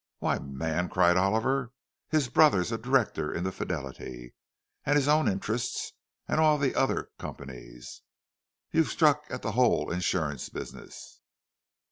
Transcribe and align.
"Why, 0.17 0.39
man," 0.39 0.89
cried 0.89 1.15
Oliver, 1.15 1.73
"his 2.09 2.27
brother's 2.27 2.71
a 2.71 2.77
director 2.79 3.31
in 3.31 3.43
the 3.43 3.51
Fidelity! 3.51 4.33
And 4.83 4.95
his 4.95 5.07
own 5.07 5.27
interests—and 5.27 6.39
all 6.39 6.57
the 6.57 6.73
other 6.73 7.11
companies! 7.19 8.01
You've 8.71 8.87
struck 8.89 9.25
at 9.29 9.43
the 9.43 9.51
whole 9.51 9.91
insurance 9.91 10.49
business!" 10.49 11.21